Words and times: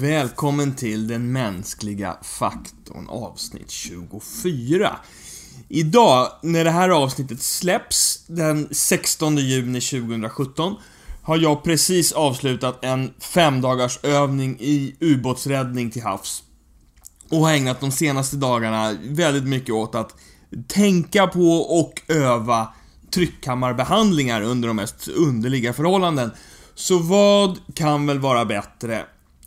Välkommen 0.00 0.74
till 0.74 1.08
den 1.08 1.32
mänskliga 1.32 2.16
faktorn 2.22 3.08
avsnitt 3.08 3.70
24. 3.70 4.96
Idag, 5.68 6.28
när 6.42 6.64
det 6.64 6.70
här 6.70 6.88
avsnittet 6.88 7.42
släpps, 7.42 8.24
den 8.26 8.68
16 8.70 9.36
juni 9.36 9.80
2017, 9.80 10.76
har 11.22 11.38
jag 11.38 11.64
precis 11.64 12.12
avslutat 12.12 12.84
en 12.84 13.14
femdagars 13.18 13.98
övning 14.02 14.56
i 14.60 14.96
ubåtsräddning 15.00 15.90
till 15.90 16.02
havs. 16.02 16.42
Och 17.30 17.38
har 17.38 17.52
ägnat 17.52 17.80
de 17.80 17.90
senaste 17.92 18.36
dagarna 18.36 18.96
väldigt 19.04 19.48
mycket 19.48 19.74
åt 19.74 19.94
att 19.94 20.14
tänka 20.68 21.26
på 21.26 21.56
och 21.56 22.02
öva 22.08 22.74
tryckkammarbehandlingar 23.10 24.42
under 24.42 24.68
de 24.68 24.76
mest 24.76 25.08
underliga 25.08 25.72
förhållanden. 25.72 26.30
Så 26.74 26.98
vad 26.98 27.58
kan 27.74 28.06
väl 28.06 28.18
vara 28.18 28.44
bättre 28.44 29.04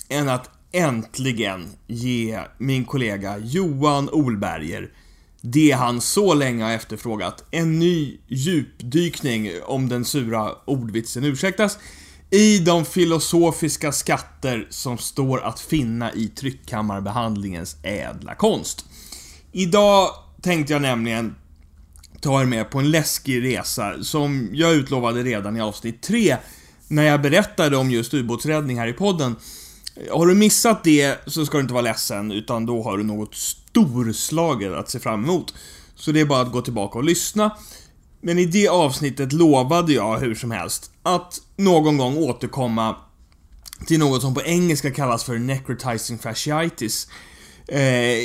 än 0.10 0.30
att 0.30 0.50
äntligen 0.72 1.70
ge 1.88 2.40
min 2.58 2.86
kollega 2.86 3.38
Johan 3.38 4.10
Olberger 4.10 4.90
det 5.42 5.72
han 5.72 6.02
så 6.02 6.34
länge 6.34 6.64
har 6.64 6.72
efterfrågat. 6.72 7.44
En 7.52 7.80
ny 7.80 8.18
djupdykning, 8.28 9.52
om 9.66 9.90
den 9.90 10.06
sura 10.06 10.52
ordvitsen 10.66 11.24
ursäktas, 11.24 11.78
i 12.30 12.60
de 12.60 12.86
filosofiska 12.86 13.92
skatter 13.92 14.68
som 14.70 14.98
står 14.98 15.42
att 15.42 15.60
finna 15.60 16.14
i 16.14 16.28
tryckkammarbehandlingens 16.28 17.78
ädla 17.84 18.36
konst. 18.36 18.86
Idag 19.52 20.10
tänkte 20.42 20.74
jag 20.74 20.82
nämligen 20.82 21.36
ta 22.22 22.42
er 22.42 22.46
med 22.46 22.70
på 22.70 22.80
en 22.80 22.92
läskig 22.92 23.44
resa 23.44 24.04
som 24.04 24.50
jag 24.54 24.74
utlovade 24.74 25.24
redan 25.24 25.58
i 25.58 25.62
avsnitt 25.62 26.02
3 26.02 26.38
när 26.88 27.04
jag 27.04 27.22
berättade 27.22 27.78
om 27.78 27.92
just 27.92 28.14
ubåtsräddning 28.14 28.80
här 28.80 28.88
i 28.88 28.94
podden. 28.94 29.36
Har 30.12 30.26
du 30.26 30.36
missat 30.36 30.84
det 30.84 31.18
så 31.28 31.46
ska 31.46 31.58
du 31.58 31.62
inte 31.62 31.74
vara 31.74 31.82
ledsen, 31.82 32.32
utan 32.32 32.66
då 32.66 32.84
har 32.84 32.98
du 32.98 33.04
något 33.04 33.36
storslaget 33.36 34.74
att 34.74 34.90
se 34.90 35.00
fram 35.00 35.24
emot. 35.24 35.54
Så 35.96 36.12
det 36.12 36.20
är 36.20 36.26
bara 36.26 36.42
att 36.42 36.52
gå 36.52 36.62
tillbaka 36.62 36.98
och 36.98 37.04
lyssna. 37.04 37.58
Men 38.22 38.38
i 38.40 38.46
det 38.46 38.68
avsnittet 38.68 39.34
lovade 39.34 39.94
jag 39.94 40.20
hur 40.20 40.36
som 40.36 40.52
helst 40.52 40.92
att 41.04 41.42
någon 41.56 41.98
gång 41.98 42.18
återkomma 42.18 42.96
till 43.88 44.00
något 44.00 44.22
som 44.22 44.34
på 44.34 44.42
engelska 44.42 44.92
kallas 44.92 45.24
för 45.24 45.38
necrotizing 45.38 46.18
fasciitis. 46.18 47.08
Eh, 47.68 48.20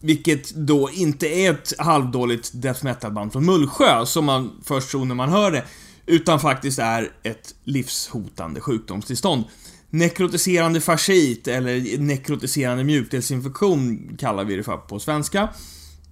vilket 0.00 0.54
då 0.54 0.90
inte 0.90 1.26
är 1.26 1.50
ett 1.50 1.72
halvdåligt 1.78 2.50
death 2.54 2.84
metal-band 2.84 3.32
från 3.32 3.44
Mullsjö, 3.44 4.06
som 4.06 4.24
man 4.24 4.60
först 4.64 4.90
tror 4.90 5.04
när 5.04 5.14
man 5.14 5.28
hör 5.28 5.50
det, 5.50 5.64
utan 6.06 6.40
faktiskt 6.40 6.78
är 6.78 7.12
ett 7.22 7.54
livshotande 7.64 8.60
sjukdomstillstånd. 8.60 9.44
Nekrotiserande 9.90 10.80
fasciit, 10.80 11.48
eller 11.48 11.98
nekrotiserande 11.98 12.84
mjukdelsinfektion 12.84 14.10
kallar 14.18 14.44
vi 14.44 14.56
det 14.56 14.62
för 14.62 14.76
på 14.76 14.98
svenska. 14.98 15.48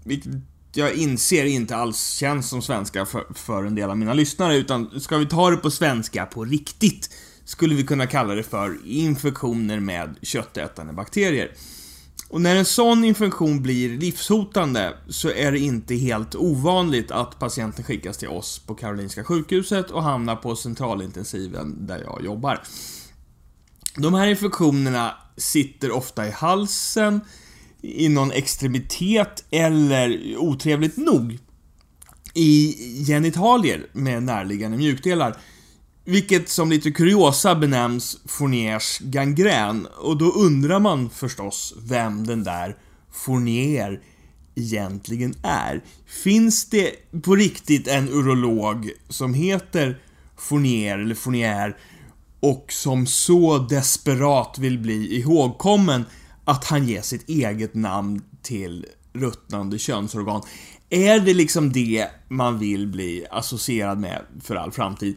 Vilket 0.05 0.33
jag 0.73 0.95
inser 0.95 1.45
inte 1.45 1.77
alls 1.77 2.09
känns 2.09 2.49
som 2.49 2.63
svenska 2.63 3.07
för, 3.07 3.25
för 3.35 3.65
en 3.65 3.75
del 3.75 3.91
av 3.91 3.99
mina 3.99 4.15
lyssnare, 4.15 4.57
utan 4.57 5.01
ska 5.01 5.19
vi 5.19 5.27
ta 5.27 5.51
det 5.51 5.57
på 5.57 5.71
svenska 5.71 6.27
på 6.27 6.45
riktigt, 6.45 7.11
skulle 7.45 7.75
vi 7.75 7.83
kunna 7.83 8.07
kalla 8.07 8.35
det 8.35 8.43
för 8.43 8.79
infektioner 8.87 9.81
med 9.81 10.17
köttätande 10.23 10.93
bakterier. 10.93 11.51
Och 12.29 12.41
när 12.41 12.57
en 12.57 12.65
sån 12.65 13.05
infektion 13.05 13.63
blir 13.63 13.99
livshotande 13.99 14.97
så 15.09 15.31
är 15.31 15.53
det 15.53 15.59
inte 15.59 15.95
helt 15.95 16.35
ovanligt 16.35 17.11
att 17.11 17.39
patienten 17.39 17.85
skickas 17.85 18.19
till 18.19 18.29
oss 18.29 18.59
på 18.59 18.75
Karolinska 18.75 19.25
sjukhuset 19.25 19.91
och 19.91 20.03
hamnar 20.03 20.37
på 20.37 20.57
centralintensiven 20.57 21.87
där 21.87 22.03
jag 22.05 22.25
jobbar. 22.25 22.63
De 23.97 24.15
här 24.15 24.27
infektionerna 24.27 25.15
sitter 25.37 25.91
ofta 25.91 26.27
i 26.29 26.31
halsen, 26.31 27.21
i 27.83 28.09
någon 28.09 28.33
extremitet 28.33 29.45
eller, 29.51 30.37
otrevligt 30.37 30.97
nog, 30.97 31.39
i 32.35 32.75
genitalier 33.07 33.87
med 33.93 34.23
närliggande 34.23 34.77
mjukdelar. 34.77 35.37
Vilket 36.05 36.49
som 36.49 36.71
lite 36.71 36.91
kuriosa 36.91 37.55
benämns 37.55 38.19
Fourniers 38.27 38.99
gangrän 38.99 39.87
och 39.99 40.17
då 40.17 40.33
undrar 40.33 40.81
man 40.81 41.11
förstås 41.11 41.75
vem 41.83 42.27
den 42.27 42.45
där 42.45 42.77
Fournier 43.13 44.01
egentligen 44.55 45.35
är. 45.43 45.85
Finns 46.07 46.71
det 46.71 46.91
på 47.23 47.37
riktigt 47.37 47.89
en 47.89 48.09
urolog 48.09 48.91
som 49.09 49.35
heter 49.35 49.99
Fournier 50.37 50.99
eller 50.99 51.15
Fournier 51.15 51.77
och 52.41 52.67
som 52.69 53.07
så 53.07 53.59
desperat 53.59 54.59
vill 54.59 54.79
bli 54.79 55.17
ihågkommen 55.17 56.05
att 56.45 56.65
han 56.65 56.89
ger 56.89 57.03
sitt 57.03 57.29
eget 57.29 57.75
namn 57.75 58.23
till 58.43 58.87
ruttnande 59.13 59.79
könsorgan. 59.79 60.43
Är 60.91 61.21
det 61.21 61.35
liksom 61.35 61.73
det 61.73 62.09
man 62.29 62.59
vill 62.59 62.87
bli 62.87 63.27
associerad 63.31 63.99
med 63.99 64.23
för 64.43 64.57
all 64.57 64.73
framtid? 64.73 65.17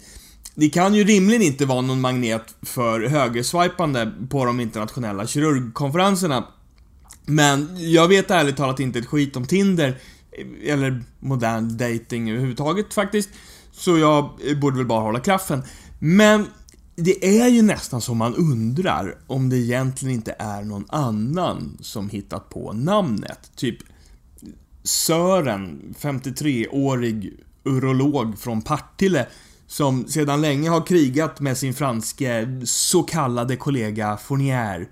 Det 0.55 0.69
kan 0.69 0.95
ju 0.95 1.03
rimligen 1.03 1.41
inte 1.41 1.65
vara 1.65 1.81
någon 1.81 2.01
magnet 2.01 2.55
för 2.61 3.07
högerswipande 3.07 4.11
på 4.29 4.45
de 4.45 4.59
internationella 4.59 5.27
kirurgkonferenserna. 5.27 6.47
Men 7.25 7.69
jag 7.91 8.07
vet 8.07 8.31
ärligt 8.31 8.57
talat 8.57 8.79
inte 8.79 8.99
ett 8.99 9.05
skit 9.05 9.35
om 9.35 9.45
Tinder, 9.45 9.97
eller 10.63 11.03
modern 11.19 11.77
dating 11.77 12.29
överhuvudtaget 12.29 12.93
faktiskt. 12.93 13.29
Så 13.71 13.97
jag 13.97 14.29
borde 14.61 14.77
väl 14.77 14.85
bara 14.85 15.01
hålla 15.01 15.19
klaffen. 15.19 15.63
Men 15.99 16.47
det 16.99 17.39
är 17.39 17.47
ju 17.47 17.61
nästan 17.61 18.01
som 18.01 18.17
man 18.17 18.35
undrar 18.35 19.17
om 19.27 19.49
det 19.49 19.57
egentligen 19.57 20.15
inte 20.15 20.35
är 20.39 20.63
någon 20.63 20.85
annan 20.89 21.77
som 21.81 22.09
hittat 22.09 22.49
på 22.49 22.73
namnet. 22.73 23.51
Typ 23.55 23.77
Sören, 24.83 25.95
53-årig 25.99 27.33
urolog 27.63 28.39
från 28.39 28.61
Partille, 28.61 29.27
som 29.67 30.07
sedan 30.07 30.41
länge 30.41 30.69
har 30.69 30.85
krigat 30.85 31.39
med 31.39 31.57
sin 31.57 31.73
franske 31.73 32.61
så 32.65 33.03
kallade 33.03 33.55
kollega 33.55 34.17
Fournier 34.17 34.89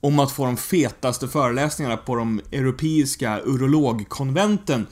om 0.00 0.18
att 0.18 0.32
få 0.32 0.44
de 0.44 0.56
fetaste 0.56 1.28
föreläsningarna 1.28 1.96
på 1.96 2.14
de 2.16 2.40
europeiska 2.52 3.40
urologkonventen 3.44 4.86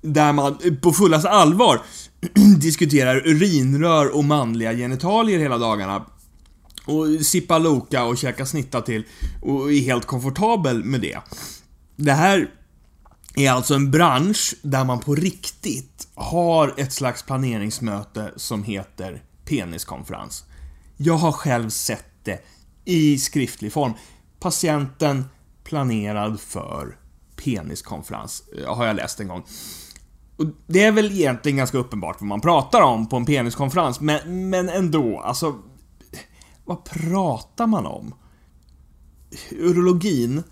där 0.00 0.32
man 0.32 0.58
eh, 0.64 0.74
på 0.74 0.92
fullaste 0.92 1.30
allvar 1.30 1.80
diskuterar 2.60 3.26
urinrör 3.26 4.16
och 4.16 4.24
manliga 4.24 4.72
genitalier 4.72 5.38
hela 5.38 5.58
dagarna. 5.58 6.06
Och 6.86 7.26
sippa 7.26 7.58
Loka 7.58 8.04
och 8.04 8.18
käka 8.18 8.46
snitta 8.46 8.80
till 8.80 9.04
och 9.42 9.72
är 9.72 9.80
helt 9.80 10.06
komfortabel 10.06 10.84
med 10.84 11.00
det. 11.00 11.18
Det 11.96 12.12
här 12.12 12.50
är 13.34 13.50
alltså 13.50 13.74
en 13.74 13.90
bransch 13.90 14.54
där 14.62 14.84
man 14.84 15.00
på 15.00 15.14
riktigt 15.14 16.08
har 16.14 16.74
ett 16.76 16.92
slags 16.92 17.22
planeringsmöte 17.22 18.32
som 18.36 18.64
heter 18.64 19.22
peniskonferens. 19.44 20.44
Jag 20.96 21.14
har 21.14 21.32
själv 21.32 21.70
sett 21.70 22.24
det 22.24 22.44
i 22.84 23.18
skriftlig 23.18 23.72
form. 23.72 23.92
Patienten 24.40 25.24
planerad 25.64 26.40
för 26.40 26.96
peniskonferens, 27.36 28.42
eh, 28.58 28.74
har 28.76 28.86
jag 28.86 28.96
läst 28.96 29.20
en 29.20 29.28
gång. 29.28 29.44
Och 30.40 30.46
det 30.66 30.82
är 30.82 30.92
väl 30.92 31.12
egentligen 31.12 31.58
ganska 31.58 31.78
uppenbart 31.78 32.16
vad 32.20 32.28
man 32.28 32.40
pratar 32.40 32.80
om 32.80 33.08
på 33.08 33.16
en 33.16 33.26
peniskonferens, 33.26 34.00
men, 34.00 34.50
men 34.50 34.68
ändå, 34.68 35.20
alltså... 35.20 35.58
Vad 36.64 36.84
pratar 36.84 37.66
man 37.66 37.86
om? 37.86 38.14
Urologin 39.50 40.42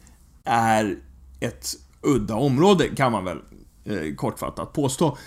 är 0.45 0.97
ett 1.41 1.69
udda 2.03 2.35
område, 2.35 2.89
kan 2.89 3.13
man 3.13 3.25
väl 3.25 3.39
eh, 3.85 4.15
kortfattat 4.17 4.73
påstå. 4.73 5.19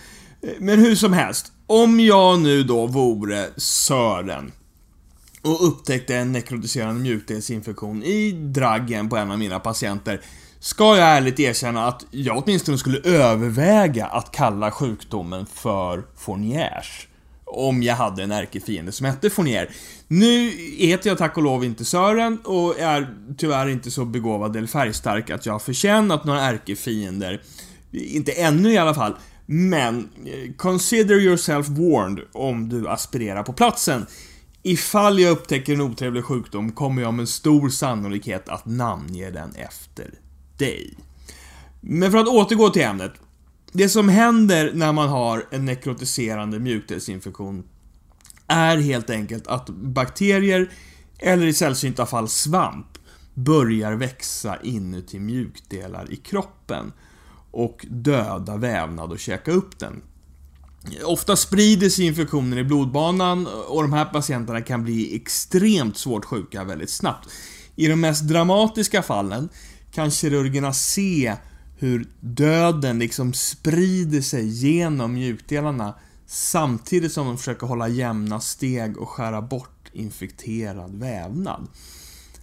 Eh, 0.41 0.49
men 0.59 0.79
hur 0.79 0.95
som 0.95 1.13
helst, 1.13 1.51
om 1.67 1.99
jag 1.99 2.39
nu 2.39 2.63
då 2.63 2.87
vore 2.87 3.49
Sören 3.57 4.51
och 5.41 5.67
upptäckte 5.67 6.15
en 6.15 6.31
nekrotiserande 6.31 7.01
mjukdelsinfektion 7.01 8.03
i 8.03 8.31
draggen 8.31 9.09
på 9.09 9.17
en 9.17 9.31
av 9.31 9.39
mina 9.39 9.59
patienter 9.59 10.21
ska 10.63 10.97
jag 10.97 11.07
ärligt 11.17 11.39
erkänna 11.39 11.87
att 11.87 12.05
jag 12.11 12.37
åtminstone 12.37 12.77
skulle 12.77 12.99
överväga 12.99 14.05
att 14.05 14.31
kalla 14.31 14.71
sjukdomen 14.71 15.45
för 15.45 16.03
Fourniers. 16.17 17.07
Om 17.45 17.83
jag 17.83 17.95
hade 17.95 18.23
en 18.23 18.31
ärkefiende 18.31 18.91
som 18.91 19.05
hette 19.05 19.29
Fournier. 19.29 19.69
Nu 20.07 20.49
heter 20.77 21.09
jag 21.09 21.17
tack 21.17 21.37
och 21.37 21.43
lov 21.43 21.63
inte 21.65 21.85
Sören 21.85 22.37
och 22.43 22.79
är 22.79 23.15
tyvärr 23.37 23.69
inte 23.69 23.91
så 23.91 24.05
begåvad 24.05 24.55
eller 24.55 24.67
färgstark 24.67 25.29
att 25.29 25.45
jag 25.45 25.53
har 25.53 25.59
förtjänat 25.59 26.25
några 26.25 26.41
ärkefiender. 26.41 27.41
Inte 27.91 28.31
ännu 28.31 28.71
i 28.71 28.77
alla 28.77 28.93
fall. 28.93 29.15
Men, 29.45 30.09
eh, 30.25 30.53
consider 30.57 31.15
yourself 31.15 31.67
warned 31.67 32.23
om 32.33 32.69
du 32.69 32.89
aspirerar 32.89 33.43
på 33.43 33.53
platsen. 33.53 34.05
Ifall 34.63 35.19
jag 35.19 35.31
upptäcker 35.31 35.73
en 35.73 35.81
otrevlig 35.81 36.25
sjukdom 36.25 36.71
kommer 36.71 37.01
jag 37.01 37.13
med 37.13 37.29
stor 37.29 37.69
sannolikhet 37.69 38.49
att 38.49 38.65
namnge 38.65 39.29
den 39.29 39.55
efter 39.55 40.20
dig. 40.61 40.93
Men 41.81 42.11
för 42.11 42.17
att 42.17 42.27
återgå 42.27 42.69
till 42.69 42.81
ämnet. 42.81 43.13
Det 43.71 43.89
som 43.89 44.09
händer 44.09 44.71
när 44.73 44.91
man 44.91 45.09
har 45.09 45.45
en 45.51 45.65
nekrotiserande 45.65 46.59
mjukdelsinfektion 46.59 47.63
är 48.47 48.77
helt 48.77 49.09
enkelt 49.09 49.47
att 49.47 49.69
bakterier, 49.69 50.71
eller 51.19 51.47
i 51.47 51.53
sällsynta 51.53 52.05
fall 52.05 52.27
svamp, 52.27 52.87
börjar 53.33 53.93
växa 53.93 54.57
inuti 54.63 55.19
mjukdelar 55.19 56.11
i 56.11 56.15
kroppen 56.15 56.93
och 57.51 57.85
döda 57.89 58.57
vävnad 58.57 59.11
och 59.11 59.19
käka 59.19 59.51
upp 59.51 59.79
den. 59.79 60.01
Ofta 61.03 61.35
sprider 61.35 61.89
sig 61.89 62.05
infektionen 62.05 62.57
i 62.57 62.63
blodbanan 62.63 63.47
och 63.67 63.81
de 63.81 63.93
här 63.93 64.05
patienterna 64.05 64.61
kan 64.61 64.83
bli 64.83 65.15
extremt 65.15 65.97
svårt 65.97 66.25
sjuka 66.25 66.63
väldigt 66.63 66.89
snabbt. 66.89 67.29
I 67.75 67.87
de 67.87 67.95
mest 67.95 68.27
dramatiska 68.27 69.01
fallen 69.01 69.49
kan 69.91 70.11
kirurgerna 70.11 70.73
se 70.73 71.35
hur 71.77 72.05
döden 72.19 72.99
liksom 72.99 73.33
sprider 73.33 74.21
sig 74.21 74.47
genom 74.47 75.13
mjukdelarna 75.13 75.93
samtidigt 76.25 77.11
som 77.13 77.27
de 77.27 77.37
försöker 77.37 77.67
hålla 77.67 77.87
jämna 77.87 78.39
steg 78.39 78.97
och 78.97 79.09
skära 79.09 79.41
bort 79.41 79.89
infekterad 79.93 80.99
vävnad. 80.99 81.67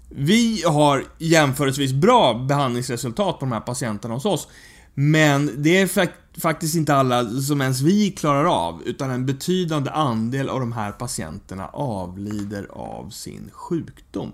Vi 0.08 0.62
har 0.62 1.04
jämförelsevis 1.18 1.92
bra 1.92 2.34
behandlingsresultat 2.34 3.38
på 3.38 3.44
de 3.44 3.52
här 3.52 3.60
patienterna 3.60 4.14
hos 4.14 4.24
oss, 4.24 4.48
men 4.94 5.62
det 5.62 5.78
är 5.78 5.86
fakt 5.86 6.12
faktiskt 6.40 6.74
inte 6.74 6.94
alla 6.94 7.30
som 7.30 7.60
ens 7.60 7.80
vi 7.80 8.10
klarar 8.10 8.44
av, 8.44 8.82
utan 8.82 9.10
en 9.10 9.26
betydande 9.26 9.90
andel 9.90 10.48
av 10.48 10.60
de 10.60 10.72
här 10.72 10.92
patienterna 10.92 11.66
avlider 11.68 12.66
av 12.72 13.10
sin 13.10 13.50
sjukdom. 13.52 14.32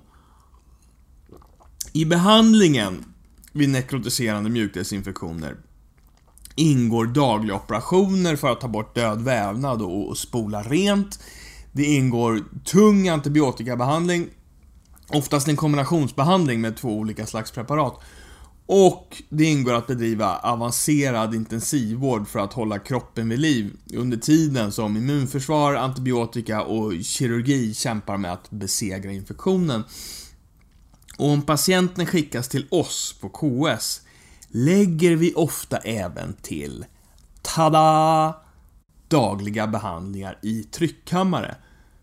I 1.97 2.05
behandlingen 2.05 3.05
vid 3.53 3.69
nekrotiserande 3.69 4.51
mjukdelsinfektioner 4.51 5.57
ingår 6.55 7.07
dagliga 7.07 7.57
operationer 7.57 8.37
för 8.37 8.53
att 8.53 8.61
ta 8.61 8.69
bort 8.69 8.95
död 8.95 9.23
vävnad 9.23 9.83
och 9.83 10.19
spola 10.19 10.63
rent. 10.63 11.19
Det 11.73 11.85
ingår 11.85 12.45
tung 12.65 13.09
antibiotikabehandling, 13.09 14.29
oftast 15.09 15.49
en 15.49 15.57
kombinationsbehandling 15.57 16.61
med 16.61 16.77
två 16.77 16.89
olika 16.89 17.27
slags 17.27 17.51
preparat. 17.51 18.01
Och 18.67 19.23
det 19.29 19.45
ingår 19.45 19.73
att 19.75 19.87
bedriva 19.87 20.37
avancerad 20.37 21.35
intensivvård 21.35 22.29
för 22.29 22.39
att 22.39 22.53
hålla 22.53 22.79
kroppen 22.79 23.29
vid 23.29 23.39
liv 23.39 23.77
under 23.95 24.17
tiden 24.17 24.73
som 24.73 24.97
immunförsvar, 24.97 25.75
antibiotika 25.75 26.63
och 26.63 26.93
kirurgi 27.03 27.75
kämpar 27.75 28.17
med 28.17 28.33
att 28.33 28.51
besegra 28.51 29.13
infektionen. 29.13 29.85
Och 31.17 31.29
om 31.29 31.43
patienten 31.43 32.07
skickas 32.07 32.49
till 32.49 32.67
oss 32.71 33.15
på 33.21 33.29
KS 33.29 34.01
lägger 34.49 35.17
vi 35.17 35.35
ofta 35.35 35.77
även 35.77 36.35
till, 36.35 36.85
tada! 37.43 38.37
Dagliga 39.09 39.67
behandlingar 39.67 40.39
i 40.43 40.63
tryckkammare. 40.63 41.57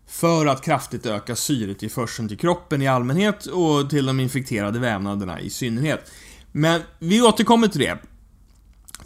För 0.06 0.46
att 0.46 0.62
kraftigt 0.64 1.06
öka 1.06 1.36
syretillförseln 1.36 2.28
till 2.28 2.38
kroppen 2.38 2.82
i 2.82 2.88
allmänhet 2.88 3.46
och 3.46 3.90
till 3.90 4.06
de 4.06 4.20
infekterade 4.20 4.78
vävnaderna 4.78 5.40
i 5.40 5.50
synnerhet. 5.50 6.10
Men 6.52 6.80
vi 6.98 7.22
återkommer 7.22 7.68
till 7.68 7.80
det. 7.80 7.98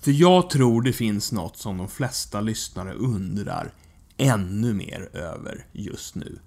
För 0.01 0.11
jag 0.11 0.51
tror 0.51 0.83
det 0.83 0.93
finns 0.93 1.33
något 1.33 1.57
som 1.57 1.79
de 1.79 1.89
flesta 1.89 2.41
lyssnare 2.41 2.95
undrar 2.95 3.73
ännu 4.17 4.75
mer 4.75 5.09
över 5.13 5.67
just 5.73 6.15
nu. 6.15 6.39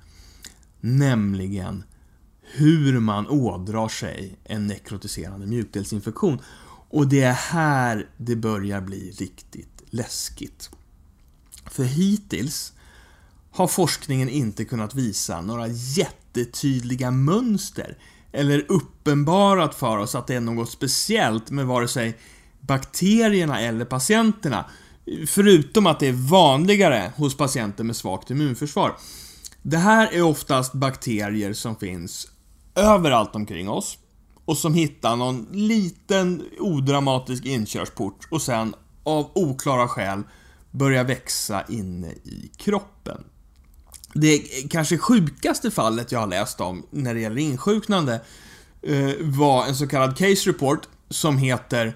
Nämligen 0.79 1.83
hur 2.51 2.99
man 2.99 3.27
ådrar 3.27 3.87
sig 3.87 4.39
en 4.43 4.67
nekrotiserande 4.67 5.47
mjukdelsinfektion. 5.47 6.39
Och 6.89 7.07
det 7.07 7.21
är 7.21 7.33
här 7.33 8.09
det 8.17 8.35
börjar 8.35 8.81
bli 8.81 9.11
riktigt 9.11 9.83
läskigt. 9.89 10.69
För 11.65 11.83
hittills 11.83 12.73
har 13.51 13.67
forskningen 13.67 14.29
inte 14.29 14.65
kunnat 14.65 14.95
visa 14.95 15.41
några 15.41 15.67
jättetydliga 15.67 17.11
mönster 17.11 17.97
eller 18.31 18.65
uppenbarat 18.67 19.75
för 19.75 19.97
oss 19.97 20.15
att 20.15 20.27
det 20.27 20.35
är 20.35 20.39
något 20.41 20.71
speciellt 20.71 21.51
med 21.51 21.65
vare 21.65 21.87
sig 21.87 22.17
bakterierna 22.59 23.61
eller 23.61 23.85
patienterna. 23.85 24.65
Förutom 25.27 25.87
att 25.87 25.99
det 25.99 26.07
är 26.07 26.29
vanligare 26.29 27.11
hos 27.15 27.37
patienter 27.37 27.83
med 27.83 27.95
svagt 27.95 28.31
immunförsvar. 28.31 28.97
Det 29.61 29.77
här 29.77 30.13
är 30.13 30.21
oftast 30.21 30.73
bakterier 30.73 31.53
som 31.53 31.75
finns 31.75 32.27
överallt 32.79 33.35
omkring 33.35 33.69
oss 33.69 33.97
och 34.45 34.57
som 34.57 34.73
hittar 34.73 35.15
någon 35.15 35.47
liten 35.51 36.43
odramatisk 36.59 37.45
inkörsport 37.45 38.27
och 38.31 38.41
sen 38.41 38.75
av 39.03 39.31
oklara 39.35 39.87
skäl 39.87 40.23
börjar 40.71 41.03
växa 41.03 41.63
inne 41.69 42.07
i 42.07 42.51
kroppen. 42.57 43.23
Det 44.13 44.39
kanske 44.69 44.97
sjukaste 44.97 45.71
fallet 45.71 46.11
jag 46.11 46.19
har 46.19 46.27
läst 46.27 46.61
om 46.61 46.85
när 46.91 47.13
det 47.13 47.19
gäller 47.19 47.41
insjuknande 47.41 48.21
eh, 48.81 49.11
var 49.21 49.65
en 49.65 49.75
så 49.75 49.87
kallad 49.87 50.17
case 50.17 50.49
report 50.49 50.87
som 51.09 51.37
heter 51.37 51.93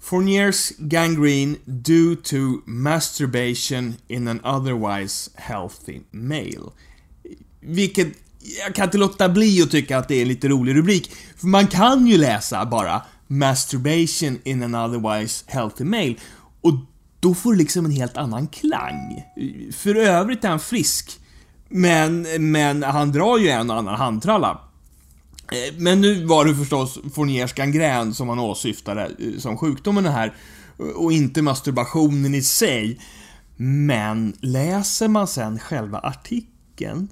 Fourniers 0.00 0.72
gangrene 0.78 1.56
due 1.64 2.16
to 2.16 2.36
masturbation 2.64 3.94
in 4.08 4.28
an 4.28 4.40
otherwise 4.44 5.30
healthy 5.34 6.00
male. 6.10 6.70
Vilket 7.60 8.08
jag 8.64 8.74
kan 8.74 8.84
inte 8.84 8.98
låta 8.98 9.28
bli 9.28 9.62
att 9.62 9.70
tycka 9.70 9.98
att 9.98 10.08
det 10.08 10.14
är 10.14 10.22
en 10.22 10.28
lite 10.28 10.48
rolig 10.48 10.76
rubrik. 10.76 11.12
För 11.36 11.46
man 11.46 11.66
kan 11.66 12.06
ju 12.06 12.18
läsa 12.18 12.66
bara 12.66 13.02
masturbation 13.26 14.38
in 14.44 14.62
an 14.62 14.74
otherwise 14.74 15.44
healthy 15.46 15.84
male 15.84 16.14
och 16.60 16.72
då 17.20 17.34
får 17.34 17.52
det 17.52 17.58
liksom 17.58 17.84
en 17.84 17.90
helt 17.90 18.16
annan 18.16 18.46
klang. 18.48 19.24
För 19.72 19.94
övrigt 19.94 20.44
är 20.44 20.48
han 20.48 20.60
frisk 20.60 21.18
men, 21.68 22.26
men 22.50 22.82
han 22.82 23.12
drar 23.12 23.38
ju 23.38 23.48
en 23.48 23.70
och 23.70 23.76
annan 23.76 23.94
handtralla. 23.94 24.60
Eh, 25.52 25.74
men 25.76 26.00
nu 26.00 26.24
var 26.24 26.44
det 26.44 26.54
förstås 26.54 26.98
Fourniers 27.14 27.52
gangrän 27.52 28.14
som 28.14 28.28
han 28.28 28.38
åsyftade 28.38 29.04
eh, 29.04 29.38
som 29.38 29.58
sjukdomen 29.58 30.06
här 30.06 30.34
och 30.94 31.12
inte 31.12 31.42
masturbationen 31.42 32.34
i 32.34 32.42
sig. 32.42 33.00
Men 33.56 34.36
läser 34.40 35.08
man 35.08 35.26
sen 35.26 35.58
själva 35.58 35.98
artikeln 35.98 36.51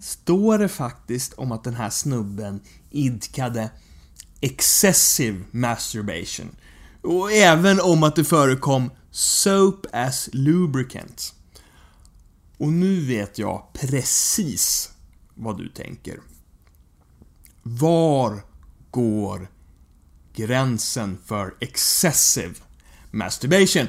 står 0.01 0.59
det 0.59 0.69
faktiskt 0.69 1.33
om 1.33 1.53
att 1.53 1.65
den 1.65 1.75
här 1.75 1.91
snubben 1.91 2.61
idkade 2.91 3.71
excessive 4.41 5.41
masturbation. 5.51 6.57
Och 7.03 7.33
även 7.33 7.81
om 7.81 8.03
att 8.03 8.17
det 8.17 8.25
förekom 8.25 8.91
soap 9.11 9.87
as 9.93 10.29
lubricant. 10.33 11.35
Och 12.59 12.73
nu 12.73 13.01
vet 13.01 13.39
jag 13.39 13.73
precis 13.73 14.91
vad 15.35 15.59
du 15.59 15.69
tänker. 15.69 16.21
Var 17.63 18.43
går 18.91 19.51
gränsen 20.35 21.19
för 21.27 21.55
excessive 21.61 22.55
masturbation? 23.11 23.87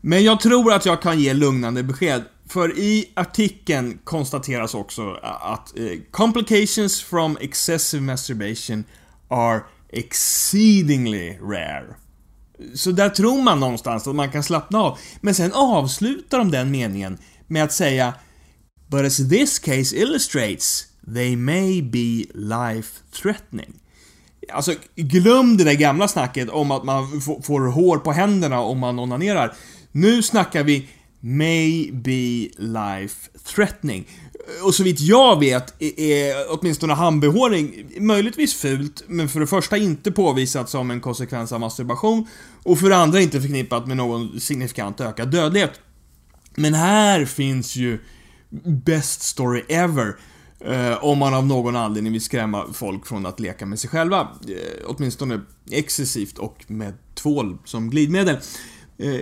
Men 0.00 0.24
jag 0.24 0.40
tror 0.40 0.72
att 0.72 0.86
jag 0.86 1.02
kan 1.02 1.20
ge 1.20 1.34
lugnande 1.34 1.82
besked. 1.82 2.24
För 2.48 2.78
i 2.78 3.12
artikeln 3.14 3.98
konstateras 4.04 4.74
också 4.74 5.12
att 5.22 5.78
eh, 5.78 5.98
complications 6.10 7.02
from 7.02 7.38
excessive 7.40 8.02
masturbation 8.02 8.84
are 9.28 9.60
exceedingly 9.88 11.38
rare. 11.42 11.94
Så 12.74 12.90
där 12.90 13.08
tror 13.08 13.42
man 13.42 13.60
någonstans 13.60 14.06
att 14.06 14.14
man 14.14 14.30
kan 14.30 14.42
slappna 14.42 14.78
av. 14.80 14.98
Men 15.20 15.34
sen 15.34 15.52
avslutar 15.52 16.38
de 16.38 16.50
den 16.50 16.70
meningen 16.70 17.18
med 17.46 17.64
att 17.64 17.72
säga 17.72 18.14
“But 18.86 19.04
as 19.04 19.16
this 19.16 19.58
case 19.58 19.96
illustrates, 19.96 20.86
they 21.14 21.36
may 21.36 21.82
be 21.82 22.24
life 22.34 23.00
threatening”. 23.22 23.74
Alltså, 24.52 24.74
glöm 24.96 25.56
det 25.56 25.64
där 25.64 25.74
gamla 25.74 26.08
snacket 26.08 26.48
om 26.50 26.70
att 26.70 26.84
man 26.84 27.20
får 27.20 27.68
hår 27.68 27.98
på 27.98 28.12
händerna 28.12 28.60
om 28.60 28.78
man 28.78 28.98
onanerar. 28.98 29.54
Nu 29.92 30.22
snackar 30.22 30.64
vi 30.64 30.88
may 31.24 31.90
be 31.92 32.48
life 32.58 33.30
threatening. 33.44 34.08
Och 34.64 34.74
så 34.74 34.82
vitt 34.82 35.00
jag 35.00 35.38
vet 35.38 35.82
är 35.98 36.34
åtminstone 36.48 36.94
handbehåring 36.94 37.86
möjligtvis 37.98 38.54
fult, 38.54 39.04
men 39.06 39.28
för 39.28 39.40
det 39.40 39.46
första 39.46 39.76
inte 39.76 40.12
påvisat 40.12 40.70
som 40.70 40.90
en 40.90 41.00
konsekvens 41.00 41.52
av 41.52 41.60
masturbation 41.60 42.26
och 42.62 42.78
för 42.78 42.88
det 42.88 42.96
andra 42.96 43.20
inte 43.20 43.40
förknippat 43.40 43.86
med 43.86 43.96
någon 43.96 44.40
signifikant 44.40 45.00
ökad 45.00 45.30
dödlighet. 45.30 45.80
Men 46.54 46.74
här 46.74 47.24
finns 47.24 47.76
ju 47.76 47.98
best 48.64 49.22
story 49.22 49.62
ever. 49.68 50.16
Eh, 50.60 51.04
om 51.04 51.18
man 51.18 51.34
av 51.34 51.46
någon 51.46 51.76
anledning 51.76 52.12
vill 52.12 52.22
skrämma 52.22 52.64
folk 52.72 53.06
från 53.06 53.26
att 53.26 53.40
leka 53.40 53.66
med 53.66 53.80
sig 53.80 53.90
själva. 53.90 54.20
Eh, 54.20 54.84
åtminstone 54.86 55.40
excessivt 55.70 56.38
och 56.38 56.64
med 56.66 56.94
tvål 57.14 57.58
som 57.64 57.90
glidmedel. 57.90 58.36
Eh, 58.98 59.20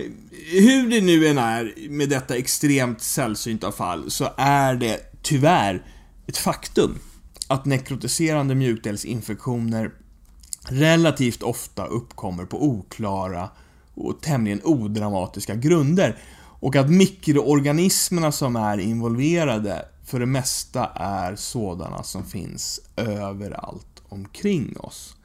hur 0.51 0.89
det 0.89 1.01
nu 1.01 1.27
än 1.27 1.37
är 1.37 1.89
med 1.89 2.09
detta 2.09 2.35
extremt 2.35 3.01
sällsynta 3.01 3.71
fall 3.71 4.11
så 4.11 4.29
är 4.37 4.75
det 4.75 4.99
tyvärr 5.21 5.85
ett 6.27 6.37
faktum 6.37 6.99
att 7.47 7.65
nekrotiserande 7.65 8.55
mjukdelsinfektioner 8.55 9.91
relativt 10.67 11.43
ofta 11.43 11.85
uppkommer 11.85 12.45
på 12.45 12.65
oklara 12.65 13.49
och 13.93 14.21
tämligen 14.21 14.61
odramatiska 14.63 15.55
grunder 15.55 16.17
och 16.59 16.75
att 16.75 16.89
mikroorganismerna 16.89 18.31
som 18.31 18.55
är 18.55 18.77
involverade 18.77 19.85
för 20.05 20.19
det 20.19 20.25
mesta 20.25 20.85
är 20.95 21.35
sådana 21.35 22.03
som 22.03 22.25
finns 22.25 22.79
överallt 22.95 24.01
omkring 24.09 24.77
oss. 24.79 25.15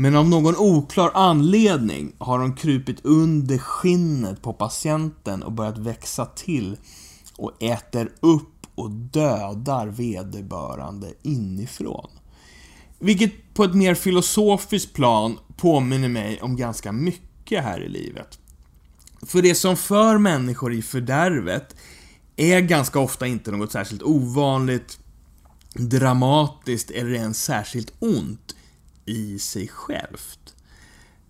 Men 0.00 0.16
av 0.16 0.28
någon 0.28 0.56
oklar 0.56 1.10
anledning 1.14 2.12
har 2.18 2.38
de 2.38 2.56
krupit 2.56 3.00
under 3.02 3.58
skinnet 3.58 4.42
på 4.42 4.52
patienten 4.52 5.42
och 5.42 5.52
börjat 5.52 5.78
växa 5.78 6.26
till 6.26 6.76
och 7.36 7.62
äter 7.62 8.12
upp 8.20 8.66
och 8.74 8.90
dödar 8.90 9.86
vederbörande 9.86 11.12
inifrån. 11.22 12.10
Vilket 12.98 13.54
på 13.54 13.64
ett 13.64 13.74
mer 13.74 13.94
filosofiskt 13.94 14.92
plan 14.92 15.38
påminner 15.56 16.08
mig 16.08 16.42
om 16.42 16.56
ganska 16.56 16.92
mycket 16.92 17.64
här 17.64 17.80
i 17.80 17.88
livet. 17.88 18.38
För 19.22 19.42
det 19.42 19.54
som 19.54 19.76
för 19.76 20.18
människor 20.18 20.72
i 20.72 20.82
fördärvet 20.82 21.76
är 22.36 22.60
ganska 22.60 22.98
ofta 22.98 23.26
inte 23.26 23.50
något 23.50 23.72
särskilt 23.72 24.02
ovanligt, 24.02 24.98
dramatiskt 25.74 26.90
eller 26.90 27.12
ens 27.12 27.44
särskilt 27.44 27.92
ont 27.98 28.54
i 29.08 29.38
sig 29.38 29.68
självt. 29.68 30.54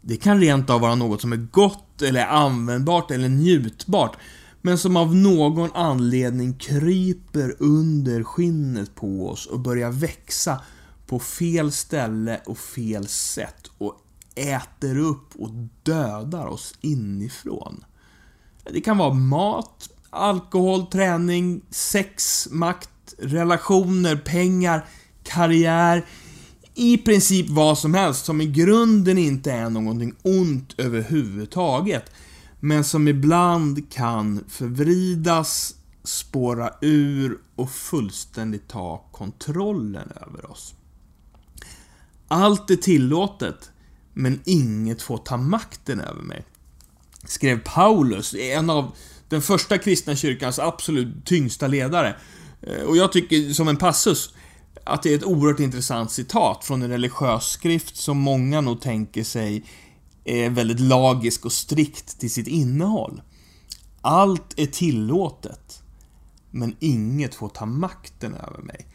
Det 0.00 0.16
kan 0.16 0.40
rent 0.40 0.70
av 0.70 0.80
vara 0.80 0.94
något 0.94 1.20
som 1.20 1.32
är 1.32 1.36
gott 1.36 2.02
eller 2.02 2.26
användbart 2.26 3.10
eller 3.10 3.28
njutbart, 3.28 4.16
men 4.62 4.78
som 4.78 4.96
av 4.96 5.14
någon 5.14 5.70
anledning 5.74 6.54
kryper 6.54 7.56
under 7.58 8.22
skinnet 8.22 8.94
på 8.94 9.28
oss 9.28 9.46
och 9.46 9.60
börjar 9.60 9.90
växa 9.90 10.60
på 11.06 11.18
fel 11.18 11.72
ställe 11.72 12.40
och 12.46 12.58
fel 12.58 13.08
sätt 13.08 13.70
och 13.78 13.94
äter 14.34 14.98
upp 14.98 15.36
och 15.36 15.50
dödar 15.82 16.46
oss 16.46 16.74
inifrån. 16.80 17.84
Det 18.72 18.80
kan 18.80 18.98
vara 18.98 19.14
mat, 19.14 19.90
alkohol, 20.10 20.86
träning, 20.86 21.60
sex, 21.70 22.48
makt, 22.50 23.14
relationer, 23.18 24.16
pengar, 24.16 24.86
karriär. 25.22 26.06
I 26.80 26.98
princip 26.98 27.48
vad 27.48 27.78
som 27.78 27.94
helst 27.94 28.24
som 28.24 28.40
i 28.40 28.46
grunden 28.46 29.18
inte 29.18 29.52
är 29.52 29.70
någonting 29.70 30.14
ont 30.22 30.74
överhuvudtaget. 30.76 32.10
Men 32.60 32.84
som 32.84 33.08
ibland 33.08 33.92
kan 33.92 34.44
förvridas, 34.48 35.74
spåra 36.04 36.70
ur 36.80 37.38
och 37.56 37.70
fullständigt 37.70 38.68
ta 38.68 39.04
kontrollen 39.12 40.12
över 40.26 40.50
oss. 40.50 40.74
Allt 42.28 42.70
är 42.70 42.76
tillåtet, 42.76 43.70
men 44.14 44.40
inget 44.44 45.02
får 45.02 45.18
ta 45.18 45.36
makten 45.36 46.00
över 46.00 46.22
mig. 46.22 46.44
Skrev 47.24 47.60
Paulus, 47.64 48.34
en 48.34 48.70
av 48.70 48.92
den 49.28 49.42
första 49.42 49.78
kristna 49.78 50.16
kyrkans 50.16 50.58
absolut 50.58 51.24
tyngsta 51.24 51.66
ledare. 51.66 52.16
Eh, 52.62 52.82
och 52.82 52.96
jag 52.96 53.12
tycker, 53.12 53.52
som 53.52 53.68
en 53.68 53.76
passus, 53.76 54.34
att 54.88 55.02
det 55.02 55.12
är 55.12 55.16
ett 55.16 55.24
oerhört 55.24 55.60
intressant 55.60 56.10
citat 56.10 56.64
från 56.64 56.82
en 56.82 56.90
religiös 56.90 57.44
skrift 57.44 57.96
som 57.96 58.18
många 58.18 58.60
nog 58.60 58.80
tänker 58.80 59.24
sig 59.24 59.64
är 60.24 60.50
väldigt 60.50 60.80
lagisk 60.80 61.44
och 61.44 61.52
strikt 61.52 62.20
till 62.20 62.30
sitt 62.30 62.48
innehåll. 62.48 63.22
Allt 64.00 64.58
är 64.58 64.66
tillåtet, 64.66 65.82
men 66.50 66.76
inget 66.80 67.34
får 67.34 67.48
ta 67.48 67.66
makten 67.66 68.34
över 68.34 68.62
mig. 68.62 68.86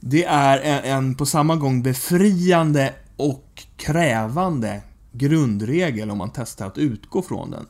Det 0.00 0.24
är 0.24 0.58
en, 0.58 0.84
en 0.84 1.14
på 1.14 1.26
samma 1.26 1.56
gång 1.56 1.82
befriande 1.82 2.94
och 3.16 3.64
krävande 3.76 4.82
grundregel 5.12 6.10
om 6.10 6.18
man 6.18 6.30
testar 6.34 6.66
att 6.66 6.78
utgå 6.78 7.22
från 7.22 7.50
den. 7.50 7.66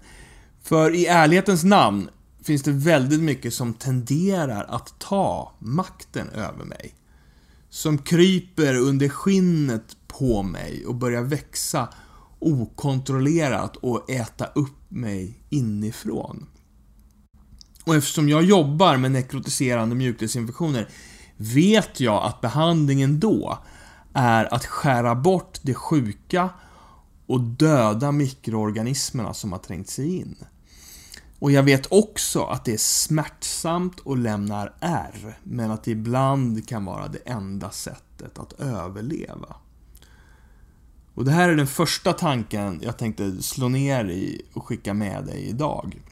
För 0.62 0.94
i 0.94 1.06
ärlighetens 1.06 1.64
namn 1.64 2.08
finns 2.42 2.62
det 2.62 2.72
väldigt 2.72 3.20
mycket 3.20 3.54
som 3.54 3.74
tenderar 3.74 4.64
att 4.64 4.98
ta 4.98 5.52
makten 5.58 6.28
över 6.28 6.64
mig. 6.64 6.94
Som 7.76 7.98
kryper 7.98 8.74
under 8.74 9.08
skinnet 9.08 9.96
på 10.06 10.42
mig 10.42 10.86
och 10.86 10.94
börjar 10.94 11.22
växa 11.22 11.88
okontrollerat 12.38 13.76
och 13.76 14.10
äta 14.10 14.46
upp 14.46 14.90
mig 14.90 15.40
inifrån. 15.50 16.46
Och 17.84 17.94
eftersom 17.94 18.28
jag 18.28 18.44
jobbar 18.44 18.96
med 18.96 19.10
nekrotiserande 19.10 19.94
mjukdelsinfektioner 19.94 20.88
vet 21.36 22.00
jag 22.00 22.24
att 22.24 22.40
behandlingen 22.40 23.20
då 23.20 23.58
är 24.14 24.54
att 24.54 24.66
skära 24.66 25.14
bort 25.14 25.58
det 25.62 25.74
sjuka 25.74 26.50
och 27.26 27.40
döda 27.40 28.12
mikroorganismerna 28.12 29.34
som 29.34 29.52
har 29.52 29.58
trängt 29.58 29.88
sig 29.88 30.16
in. 30.16 30.36
Och 31.38 31.52
jag 31.52 31.62
vet 31.62 31.92
också 31.92 32.44
att 32.44 32.64
det 32.64 32.72
är 32.72 32.78
smärtsamt 32.78 34.00
och 34.00 34.16
lämnar 34.16 34.74
ärr, 34.80 35.38
men 35.42 35.70
att 35.70 35.84
det 35.84 35.90
ibland 35.90 36.68
kan 36.68 36.84
vara 36.84 37.08
det 37.08 37.18
enda 37.18 37.70
sättet 37.70 38.38
att 38.38 38.52
överleva. 38.52 39.56
Och 41.14 41.24
det 41.24 41.30
här 41.30 41.48
är 41.48 41.56
den 41.56 41.66
första 41.66 42.12
tanken 42.12 42.80
jag 42.82 42.98
tänkte 42.98 43.42
slå 43.42 43.68
ner 43.68 44.04
i 44.04 44.42
och 44.52 44.66
skicka 44.66 44.94
med 44.94 45.24
dig 45.24 45.48
idag. 45.48 46.02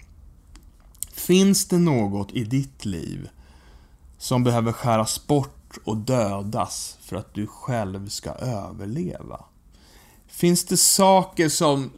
Finns 1.13 1.69
det 1.69 1.79
något 1.79 2.33
i 2.33 2.45
ditt 2.45 2.85
liv 2.85 3.29
som 4.19 4.45
behöver 4.45 4.73
skäras 4.73 5.27
bort 5.27 5.79
och 5.85 5.97
dödas 5.97 6.99
för 7.01 7.17
att 7.17 7.35
du 7.35 7.47
själv 7.47 8.09
ska 8.09 8.31
överleva? 8.31 9.45
Finns 10.27 10.65
det 10.65 10.77
saker 10.77 11.49
som 11.49 11.91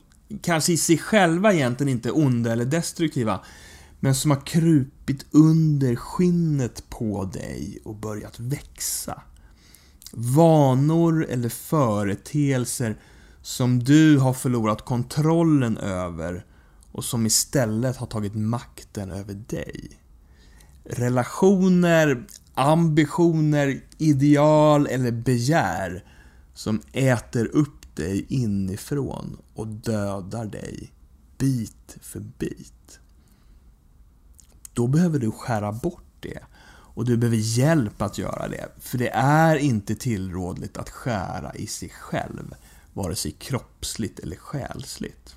kanske 0.43 0.73
i 0.73 0.77
sig 0.77 0.99
själva 0.99 1.53
egentligen 1.53 1.93
inte 1.93 2.11
onda 2.11 2.53
eller 2.53 2.65
destruktiva, 2.65 3.41
men 4.01 4.15
som 4.15 4.31
har 4.31 4.47
krupit 4.47 5.27
under 5.31 5.97
skinnet 5.97 6.89
på 6.89 7.25
dig 7.25 7.79
och 7.85 7.95
börjat 7.95 8.41
växa? 8.41 9.23
Vanor 10.13 11.27
eller 11.27 11.49
företeelser 11.49 12.97
som 13.43 13.85
du 13.85 14.19
har 14.19 14.33
förlorat 14.33 14.85
kontrollen 14.85 15.79
över 15.79 16.45
och 16.93 17.05
som 17.05 17.27
istället 17.27 17.97
har 17.97 18.07
tagit 18.07 18.35
makten 18.35 19.11
över 19.11 19.35
dig. 19.35 19.91
Relationer, 20.85 22.27
ambitioner, 22.55 23.81
ideal 23.99 24.87
eller 24.87 25.11
begär 25.11 26.05
som 26.55 26.81
äter 26.93 27.47
upp 27.47 27.86
dig 27.97 28.27
inifrån 28.29 29.39
och 29.55 29.67
dödar 29.67 30.47
dig 30.47 30.93
bit 31.39 31.97
för 32.01 32.21
bit. 32.21 32.99
Då 34.73 34.87
behöver 34.87 35.19
du 35.19 35.31
skära 35.31 35.73
bort 35.73 36.03
det 36.21 36.39
och 36.97 37.05
du 37.05 37.17
behöver 37.17 37.37
hjälp 37.37 38.03
att 38.03 38.19
göra 38.19 38.49
det. 38.49 38.69
För 38.79 38.99
det 38.99 39.09
är 39.15 39.57
inte 39.57 39.95
tillrådligt 39.95 40.77
att 40.77 40.91
skära 40.91 41.55
i 41.55 41.67
sig 41.67 41.89
själv, 41.89 42.55
vare 42.93 43.15
sig 43.15 43.33
kroppsligt 43.33 44.19
eller 44.19 44.37
själsligt. 44.37 45.37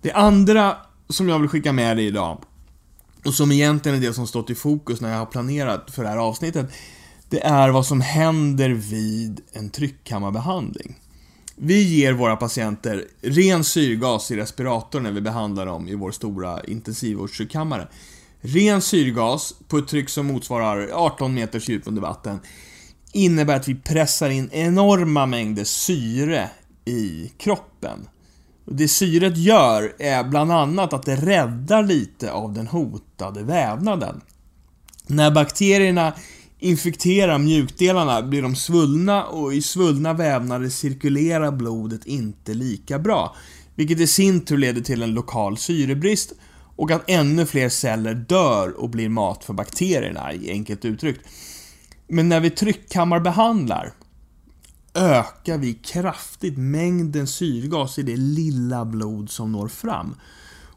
Det 0.00 0.12
andra 0.12 0.76
som 1.08 1.28
jag 1.28 1.38
vill 1.38 1.48
skicka 1.48 1.72
med 1.72 1.96
dig 1.96 2.06
idag, 2.06 2.44
och 3.24 3.34
som 3.34 3.52
egentligen 3.52 3.98
är 3.98 4.06
det 4.06 4.14
som 4.14 4.26
stått 4.26 4.50
i 4.50 4.54
fokus 4.54 5.00
när 5.00 5.10
jag 5.10 5.18
har 5.18 5.26
planerat 5.26 5.90
för 5.90 6.02
det 6.02 6.08
här 6.08 6.16
avsnittet, 6.16 6.70
det 7.30 7.46
är 7.46 7.68
vad 7.68 7.86
som 7.86 8.00
händer 8.00 8.70
vid 8.70 9.40
en 9.52 9.70
tryckkammarbehandling. 9.70 10.94
Vi 11.56 11.82
ger 11.82 12.12
våra 12.12 12.36
patienter 12.36 13.04
ren 13.22 13.64
syrgas 13.64 14.30
i 14.30 14.36
respiratorn 14.36 15.02
när 15.02 15.12
vi 15.12 15.20
behandlar 15.20 15.66
dem 15.66 15.88
i 15.88 15.94
vår 15.94 16.10
stora 16.10 16.64
intensivvårdssjukkammare. 16.64 17.88
Ren 18.40 18.82
syrgas 18.82 19.54
på 19.68 19.78
ett 19.78 19.88
tryck 19.88 20.08
som 20.08 20.26
motsvarar 20.26 20.88
18 20.92 21.34
meters 21.34 21.68
djup 21.68 21.82
under 21.86 22.02
vatten 22.02 22.40
innebär 23.12 23.56
att 23.56 23.68
vi 23.68 23.74
pressar 23.74 24.30
in 24.30 24.50
enorma 24.52 25.26
mängder 25.26 25.64
syre 25.64 26.50
i 26.84 27.32
kroppen. 27.38 28.08
Det 28.64 28.88
syret 28.88 29.36
gör 29.36 29.92
är 29.98 30.24
bland 30.24 30.52
annat 30.52 30.92
att 30.92 31.06
det 31.06 31.16
räddar 31.16 31.82
lite 31.82 32.32
av 32.32 32.52
den 32.52 32.66
hotade 32.66 33.42
vävnaden. 33.42 34.20
När 35.06 35.30
bakterierna 35.30 36.12
infekterar 36.60 37.38
mjukdelarna 37.38 38.22
blir 38.22 38.42
de 38.42 38.56
svullna 38.56 39.24
och 39.24 39.54
i 39.54 39.62
svullna 39.62 40.12
vävnader 40.12 40.68
cirkulerar 40.68 41.52
blodet 41.52 42.06
inte 42.06 42.54
lika 42.54 42.98
bra, 42.98 43.36
vilket 43.74 44.00
i 44.00 44.06
sin 44.06 44.40
tur 44.40 44.58
leder 44.58 44.80
till 44.80 45.02
en 45.02 45.14
lokal 45.14 45.56
syrebrist 45.56 46.32
och 46.76 46.90
att 46.90 47.10
ännu 47.10 47.46
fler 47.46 47.68
celler 47.68 48.14
dör 48.14 48.80
och 48.80 48.90
blir 48.90 49.08
mat 49.08 49.44
för 49.44 49.52
bakterierna, 49.52 50.30
enkelt 50.48 50.84
uttryckt. 50.84 51.26
Men 52.08 52.28
när 52.28 52.40
vi 52.40 52.50
tryckkammarbehandlar 52.50 53.92
ökar 54.94 55.58
vi 55.58 55.74
kraftigt 55.74 56.58
mängden 56.58 57.26
syrgas 57.26 57.98
i 57.98 58.02
det 58.02 58.16
lilla 58.16 58.84
blod 58.84 59.30
som 59.30 59.52
når 59.52 59.68
fram 59.68 60.14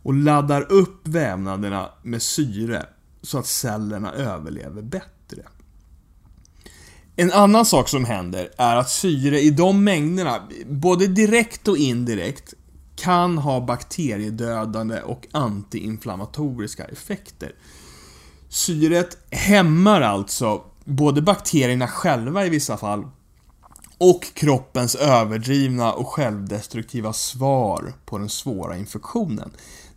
och 0.04 0.14
laddar 0.14 0.72
upp 0.72 1.08
vävnaderna 1.08 1.90
med 2.04 2.22
syre 2.22 2.86
så 3.22 3.38
att 3.38 3.48
cellerna 3.48 4.14
överlever 4.14 4.82
bättre. 4.82 5.44
En 7.16 7.32
annan 7.32 7.66
sak 7.66 7.90
som 7.90 8.06
händer 8.06 8.50
är 8.58 8.76
att 8.76 8.90
syre 8.90 9.42
i 9.42 9.50
de 9.50 9.84
mängderna, 9.84 10.50
både 10.66 11.08
direkt 11.08 11.68
och 11.68 11.78
indirekt, 11.78 12.54
kan 12.96 13.38
ha 13.38 13.62
bakteriedödande 13.62 15.02
och 15.02 15.28
antiinflammatoriska 15.32 16.86
effekter. 16.86 17.56
Syret 18.50 19.18
hämmar 19.32 20.02
alltså 20.02 20.64
både 20.86 21.22
bakterierna 21.22 21.88
själva 21.88 22.46
i 22.46 22.50
vissa 22.50 22.78
fall 22.78 23.08
och 23.98 24.34
kroppens 24.34 24.96
överdrivna 24.96 25.94
och 25.94 26.08
självdestruktiva 26.08 27.14
svar 27.14 27.94
på 28.06 28.18
den 28.18 28.30
svåra 28.30 28.78
infektionen. 28.78 29.52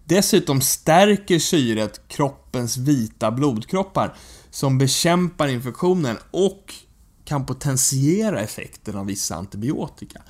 Dessutom 0.04 0.60
stärker 0.60 1.38
syret 1.38 2.08
kroppens 2.08 2.76
vita 2.76 3.30
blodkroppar 3.30 4.14
som 4.50 4.78
bekämpar 4.78 5.48
infektionen 5.48 6.16
och 6.30 6.74
kan 7.26 7.46
potentiera 7.46 8.40
effekten 8.40 8.96
av 8.96 9.06
vissa 9.06 9.36
antibiotika. 9.36 10.22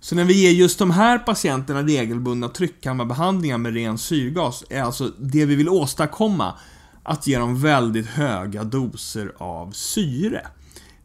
Så 0.00 0.14
när 0.14 0.24
vi 0.24 0.42
ger 0.42 0.50
just 0.50 0.78
de 0.78 0.90
här 0.90 1.18
patienterna 1.18 1.82
regelbundna 1.82 2.48
tryckkammarbehandlingar 2.48 3.58
med 3.58 3.74
ren 3.74 3.98
syrgas 3.98 4.64
är 4.70 4.82
alltså 4.82 5.12
det 5.18 5.44
vi 5.44 5.54
vill 5.54 5.68
åstadkomma 5.68 6.54
att 7.02 7.26
ge 7.26 7.38
dem 7.38 7.62
väldigt 7.62 8.06
höga 8.06 8.64
doser 8.64 9.32
av 9.38 9.70
syre. 9.72 10.46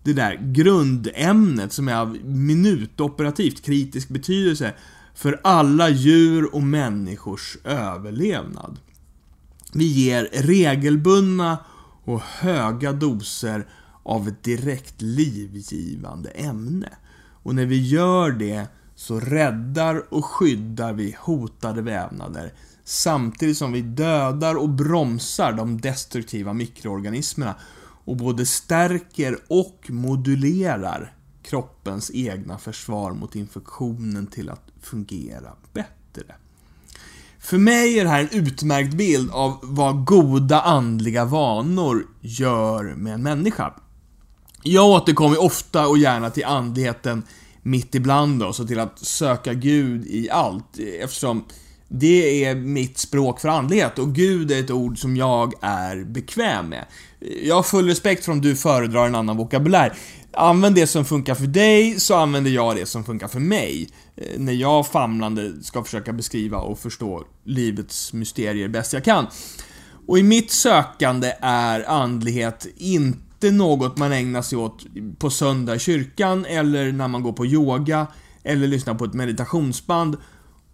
Det 0.03 0.13
där 0.13 0.39
grundämnet 0.41 1.73
som 1.73 1.87
är 1.87 1.95
av 1.95 2.17
minutoperativt 2.23 3.65
kritisk 3.65 4.09
betydelse 4.09 4.73
för 5.15 5.41
alla 5.43 5.89
djur 5.89 6.55
och 6.55 6.63
människors 6.63 7.57
överlevnad. 7.63 8.77
Vi 9.73 9.85
ger 9.85 10.29
regelbundna 10.33 11.57
och 12.03 12.21
höga 12.21 12.91
doser 12.91 13.67
av 14.05 14.27
ett 14.27 14.43
direkt 14.43 15.01
livgivande 15.01 16.29
ämne. 16.29 16.89
Och 17.43 17.55
när 17.55 17.65
vi 17.65 17.87
gör 17.87 18.31
det 18.31 18.67
så 18.95 19.19
räddar 19.19 20.13
och 20.13 20.25
skyddar 20.25 20.93
vi 20.93 21.15
hotade 21.19 21.81
vävnader 21.81 22.53
samtidigt 22.83 23.57
som 23.57 23.71
vi 23.71 23.81
dödar 23.81 24.55
och 24.55 24.69
bromsar 24.69 25.53
de 25.53 25.81
destruktiva 25.81 26.53
mikroorganismerna 26.53 27.55
och 28.05 28.17
både 28.17 28.45
stärker 28.45 29.37
och 29.47 29.85
modulerar 29.89 31.13
kroppens 31.43 32.11
egna 32.13 32.57
försvar 32.57 33.13
mot 33.13 33.35
infektionen 33.35 34.27
till 34.27 34.49
att 34.49 34.71
fungera 34.81 35.53
bättre. 35.73 36.35
För 37.39 37.57
mig 37.57 37.99
är 37.99 38.03
det 38.03 38.09
här 38.09 38.21
en 38.31 38.45
utmärkt 38.47 38.93
bild 38.93 39.31
av 39.31 39.59
vad 39.61 40.05
goda 40.05 40.61
andliga 40.61 41.25
vanor 41.25 42.07
gör 42.21 42.83
med 42.83 43.13
en 43.13 43.23
människa. 43.23 43.73
Jag 44.67 44.85
återkommer 44.85 45.43
ofta 45.43 45.87
och 45.87 45.97
gärna 45.97 46.29
till 46.29 46.45
andligheten 46.45 47.23
mitt 47.61 47.95
ibland 47.95 48.43
oss 48.43 48.59
och 48.59 48.67
till 48.67 48.79
att 48.79 48.99
söka 48.99 49.53
Gud 49.53 50.05
i 50.07 50.29
allt 50.29 50.79
eftersom 51.01 51.45
det 51.87 52.45
är 52.45 52.55
mitt 52.55 52.97
språk 52.97 53.39
för 53.39 53.49
andlighet 53.49 53.99
och 53.99 54.15
Gud 54.15 54.51
är 54.51 54.59
ett 54.59 54.71
ord 54.71 54.99
som 54.99 55.17
jag 55.17 55.53
är 55.61 56.03
bekväm 56.03 56.69
med. 56.69 56.85
Jag 57.43 57.55
har 57.55 57.63
full 57.63 57.87
respekt 57.87 58.25
för 58.25 58.31
om 58.31 58.41
du 58.41 58.55
föredrar 58.55 59.07
en 59.07 59.15
annan 59.15 59.37
vokabulär. 59.37 59.93
Använd 60.33 60.75
det 60.75 60.87
som 60.87 61.05
funkar 61.05 61.35
för 61.35 61.47
dig, 61.47 61.99
så 61.99 62.15
använder 62.15 62.51
jag 62.51 62.75
det 62.75 62.85
som 62.85 63.03
funkar 63.03 63.27
för 63.27 63.39
mig. 63.39 63.89
Eh, 64.15 64.23
när 64.37 64.53
jag 64.53 64.87
famlande 64.87 65.63
ska 65.63 65.83
försöka 65.83 66.13
beskriva 66.13 66.57
och 66.57 66.79
förstå 66.79 67.23
livets 67.43 68.13
mysterier 68.13 68.67
bäst 68.67 68.93
jag 68.93 69.03
kan. 69.03 69.27
Och 70.07 70.19
i 70.19 70.23
mitt 70.23 70.51
sökande 70.51 71.33
är 71.41 71.89
andlighet 71.89 72.67
inte 72.77 73.19
inte 73.45 73.57
något 73.57 73.97
man 73.97 74.11
ägnar 74.11 74.41
sig 74.41 74.57
åt 74.57 74.85
på 75.17 75.29
söndag 75.29 75.75
i 75.75 75.79
kyrkan, 75.79 76.45
eller 76.45 76.91
när 76.91 77.07
man 77.07 77.23
går 77.23 77.33
på 77.33 77.45
yoga, 77.45 78.07
eller 78.43 78.67
lyssnar 78.67 78.93
på 78.95 79.05
ett 79.05 79.13
meditationsband 79.13 80.17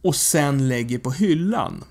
och 0.01 0.15
sen 0.15 0.67
lägger 0.67 0.99
på 0.99 1.11
hyllan. 1.11 1.83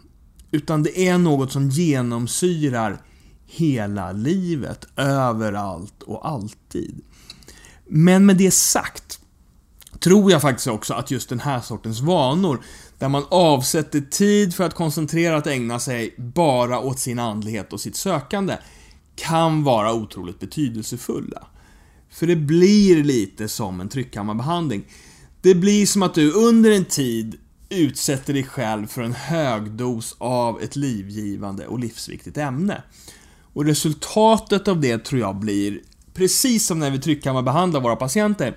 Utan 0.51 0.83
det 0.83 1.09
är 1.09 1.19
något 1.19 1.53
som 1.53 1.71
genomsyrar 1.71 3.03
hela 3.47 4.13
livet, 4.13 4.87
överallt 4.97 6.03
och 6.03 6.29
alltid. 6.29 7.01
Men 7.87 8.27
med 8.27 8.37
det 8.37 8.51
sagt, 8.51 9.21
tror 10.01 10.33
jag 10.33 10.43
faktiskt 10.43 10.69
också 10.69 10.95
att 10.95 11.11
just 11.11 11.29
den 11.29 11.41
här 11.41 11.61
sortens 11.61 12.01
vanor, 12.01 12.61
där 12.99 13.09
man 13.09 13.25
avsätter 13.31 14.01
tid 14.01 14.55
för 14.55 14.65
att 14.65 14.75
koncentrerat 14.75 15.47
ägna 15.47 15.79
sig 15.79 16.15
bara 16.19 16.81
åt 16.81 16.99
sin 16.99 17.19
andlighet 17.19 17.73
och 17.73 17.81
sitt 17.81 17.97
sökande, 17.97 18.57
kan 19.27 19.65
vara 19.65 19.95
otroligt 19.95 20.41
betydelsefulla. 20.41 21.47
För 22.11 22.27
det 22.27 22.37
blir 22.37 23.05
lite 23.05 23.49
som 23.49 23.81
en 23.81 23.89
tryckkammarbehandling. 23.89 24.85
Det 25.43 25.55
blir 25.55 25.87
som 25.87 26.03
att 26.03 26.15
du 26.15 26.33
under 26.33 26.71
en 26.71 26.85
tid 26.85 27.39
utsätter 27.69 28.35
dig 28.35 28.45
själv 28.45 28.87
för 28.87 29.03
en 29.03 29.13
hög 29.13 29.71
dos 29.71 30.17
av 30.19 30.63
ett 30.63 30.77
livgivande 30.77 31.67
och 31.67 31.79
livsviktigt 31.79 32.39
ämne. 32.39 32.83
Och 33.53 33.65
resultatet 33.65 34.69
av 34.69 34.81
det 34.81 35.05
tror 35.05 35.21
jag 35.21 35.37
blir, 35.37 35.81
precis 36.15 36.67
som 36.67 36.79
när 36.79 36.91
vi 36.91 36.99
tryckkammarbehandlar 36.99 37.81
våra 37.81 37.97
patienter, 37.97 38.57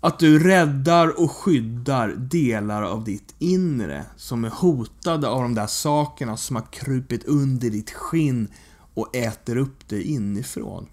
att 0.00 0.18
du 0.18 0.38
räddar 0.38 1.20
och 1.20 1.30
skyddar 1.30 2.08
delar 2.08 2.82
av 2.82 3.04
ditt 3.04 3.34
inre 3.38 4.04
som 4.16 4.44
är 4.44 4.50
hotade 4.50 5.28
av 5.28 5.42
de 5.42 5.54
där 5.54 5.66
sakerna 5.66 6.36
som 6.36 6.56
har 6.56 6.72
krupit 6.72 7.24
under 7.24 7.70
ditt 7.70 7.90
skinn 7.90 8.48
och 8.94 9.16
äter 9.16 9.56
upp 9.56 9.88
dig 9.88 10.02
inifrån. 10.02 10.86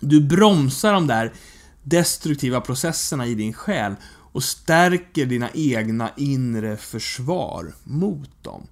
Du 0.00 0.20
bromsar 0.20 0.92
de 0.92 1.06
där 1.06 1.32
destruktiva 1.82 2.60
processerna 2.60 3.26
i 3.26 3.34
din 3.34 3.52
själ 3.52 3.94
och 4.32 4.44
stärker 4.44 5.26
dina 5.26 5.50
egna 5.54 6.10
inre 6.16 6.76
försvar 6.76 7.74
mot 7.84 8.44
dem. 8.44 8.66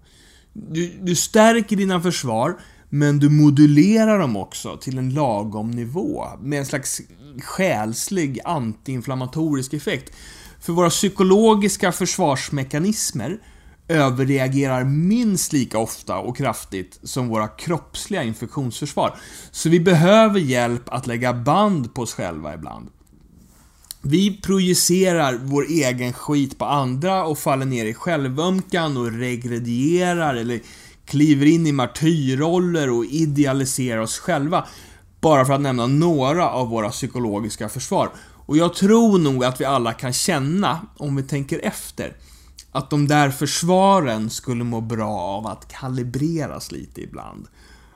Du, 0.53 0.93
du 1.03 1.15
stärker 1.15 1.77
dina 1.77 2.01
försvar, 2.01 2.61
men 2.89 3.19
du 3.19 3.29
modulerar 3.29 4.19
dem 4.19 4.37
också 4.37 4.77
till 4.77 4.99
en 4.99 5.15
lagom 5.15 5.71
nivå 5.71 6.29
med 6.41 6.59
en 6.59 6.67
slags 6.67 7.01
själslig 7.43 8.41
antiinflammatorisk 8.45 9.75
effekt. 9.75 10.13
För 10.61 10.73
våra 10.73 10.91
psykologiska 10.91 11.93
försvarsmekanismer 11.93 13.39
överreagerar 13.89 14.85
minst 14.85 15.53
lika 15.53 15.79
ofta 15.79 16.19
och 16.19 16.37
kraftigt 16.37 17.01
som 17.03 17.29
våra 17.29 17.49
kroppsliga 17.49 18.23
infektionsförsvar. 18.23 19.17
Så 19.51 19.69
vi 19.69 19.81
behöver 19.81 20.41
hjälp 20.41 20.83
att 20.87 21.07
lägga 21.07 21.33
band 21.33 21.95
på 21.95 22.03
oss 22.03 22.15
själva 22.15 22.55
ibland. 22.55 22.89
Vi 24.03 24.41
projicerar 24.41 25.39
vår 25.43 25.67
egen 25.69 26.13
skit 26.13 26.59
på 26.59 26.65
andra 26.65 27.25
och 27.25 27.39
faller 27.39 27.67
ner 27.67 27.85
i 27.85 27.95
självömkan 27.95 28.97
och 28.97 29.13
regredierar 29.13 30.35
eller 30.35 30.61
kliver 31.07 31.47
in 31.47 31.67
i 31.67 31.73
martyrroller 31.73 32.91
och 32.91 33.05
idealiserar 33.05 34.01
oss 34.01 34.19
själva. 34.19 34.67
Bara 35.21 35.45
för 35.45 35.53
att 35.53 35.61
nämna 35.61 35.87
några 35.87 36.51
av 36.51 36.69
våra 36.69 36.91
psykologiska 36.91 37.69
försvar. 37.69 38.11
Och 38.47 38.57
jag 38.57 38.75
tror 38.75 39.19
nog 39.19 39.45
att 39.45 39.61
vi 39.61 39.65
alla 39.65 39.93
kan 39.93 40.13
känna, 40.13 40.81
om 40.97 41.17
vi 41.17 41.23
tänker 41.23 41.61
efter, 41.65 42.17
att 42.75 42.91
de 42.91 43.09
där 43.09 43.31
försvaren 43.31 44.31
skulle 44.31 44.65
må 44.65 44.81
bra 44.81 45.21
av 45.21 45.47
att 45.47 45.69
kalibreras 45.69 46.73
lite 46.73 47.01
ibland. 47.01 47.49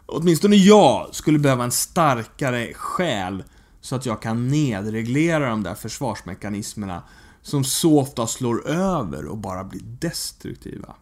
Åtminstone 0.07 0.57
jag 0.57 1.15
skulle 1.15 1.39
behöva 1.39 1.65
en 1.65 1.71
starkare 1.71 2.75
själ 2.75 3.45
så 3.81 3.97
att 3.97 4.07
jag 4.07 4.23
kan 4.23 4.49
nedreglera 4.49 5.51
de 5.51 5.63
där 5.63 5.75
försvarsmekanismerna 5.75 7.03
som 7.43 7.65
så 7.65 8.01
ofta 8.01 8.27
slår 8.27 8.69
över 8.69 9.27
och 9.27 9.39
bara 9.39 9.65
blir 9.65 9.83
destruktiva. 9.83 10.95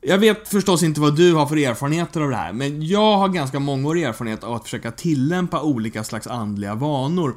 Jag 0.00 0.18
vet 0.18 0.48
förstås 0.48 0.82
inte 0.82 1.00
vad 1.00 1.16
du 1.16 1.34
har 1.34 1.46
för 1.46 1.56
erfarenheter 1.56 2.20
av 2.20 2.30
det 2.30 2.36
här, 2.36 2.52
men 2.52 2.86
jag 2.86 3.16
har 3.16 3.28
ganska 3.28 3.58
mångårig 3.60 4.02
erfarenhet 4.02 4.44
av 4.44 4.54
att 4.54 4.64
försöka 4.64 4.90
tillämpa 4.90 5.62
olika 5.62 6.04
slags 6.04 6.26
andliga 6.26 6.74
vanor. 6.74 7.36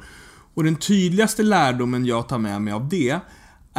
Och 0.54 0.64
den 0.64 0.76
tydligaste 0.76 1.42
lärdomen 1.42 2.06
jag 2.06 2.28
tar 2.28 2.38
med 2.38 2.62
mig 2.62 2.72
av 2.72 2.88
det 2.88 3.20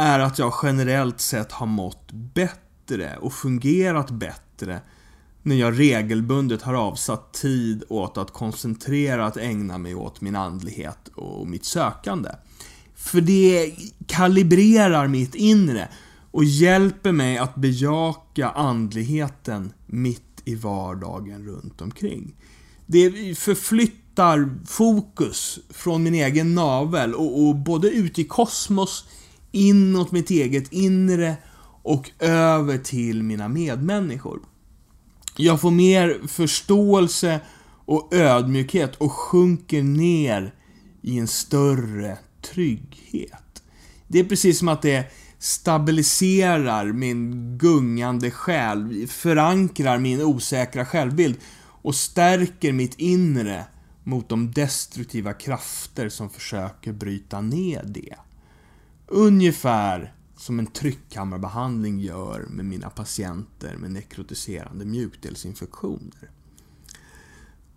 är 0.00 0.18
att 0.18 0.38
jag 0.38 0.54
generellt 0.62 1.20
sett 1.20 1.52
har 1.52 1.66
mått 1.66 2.12
bättre 2.12 3.16
och 3.20 3.32
fungerat 3.32 4.10
bättre 4.10 4.80
när 5.42 5.56
jag 5.56 5.78
regelbundet 5.78 6.62
har 6.62 6.74
avsatt 6.74 7.32
tid 7.32 7.84
åt 7.88 8.18
att 8.18 8.32
koncentrerat 8.32 9.36
ägna 9.36 9.78
mig 9.78 9.94
åt 9.94 10.20
min 10.20 10.36
andlighet 10.36 11.08
och 11.14 11.48
mitt 11.48 11.64
sökande. 11.64 12.30
För 12.94 13.20
det 13.20 13.74
kalibrerar 14.06 15.08
mitt 15.08 15.34
inre 15.34 15.88
och 16.30 16.44
hjälper 16.44 17.12
mig 17.12 17.38
att 17.38 17.54
bejaka 17.54 18.50
andligheten 18.50 19.72
mitt 19.86 20.42
i 20.44 20.54
vardagen 20.54 21.46
runt 21.46 21.80
omkring. 21.80 22.34
Det 22.86 23.38
förflyttar 23.38 24.50
fokus 24.66 25.58
från 25.70 26.02
min 26.02 26.14
egen 26.14 26.54
navel 26.54 27.14
och, 27.14 27.48
och 27.48 27.56
både 27.56 27.90
ut 27.90 28.18
i 28.18 28.24
kosmos, 28.24 29.04
inåt 29.52 30.12
mitt 30.12 30.30
eget 30.30 30.72
inre 30.72 31.36
och 31.82 32.10
över 32.18 32.78
till 32.78 33.22
mina 33.22 33.48
medmänniskor. 33.48 34.40
Jag 35.36 35.60
får 35.60 35.70
mer 35.70 36.26
förståelse 36.28 37.40
och 37.84 38.14
ödmjukhet 38.14 38.96
och 38.96 39.12
sjunker 39.12 39.82
ner 39.82 40.54
i 41.02 41.18
en 41.18 41.28
större 41.28 42.18
trygghet. 42.42 43.62
Det 44.08 44.18
är 44.18 44.24
precis 44.24 44.58
som 44.58 44.68
att 44.68 44.82
det 44.82 45.04
stabiliserar 45.38 46.92
min 46.92 47.58
gungande 47.58 48.30
själ, 48.30 49.06
förankrar 49.08 49.98
min 49.98 50.22
osäkra 50.22 50.86
självbild 50.86 51.36
och 51.82 51.94
stärker 51.94 52.72
mitt 52.72 52.94
inre 52.98 53.64
mot 54.04 54.28
de 54.28 54.52
destruktiva 54.52 55.32
krafter 55.32 56.08
som 56.08 56.30
försöker 56.30 56.92
bryta 56.92 57.40
ner 57.40 57.82
det. 57.86 58.14
Ungefär 59.12 60.14
som 60.36 60.58
en 60.58 60.66
tryckkammarbehandling 60.66 62.00
gör 62.00 62.46
med 62.50 62.64
mina 62.64 62.90
patienter 62.90 63.76
med 63.76 63.90
nekrotiserande 63.90 64.84
mjukdelsinfektioner. 64.84 66.30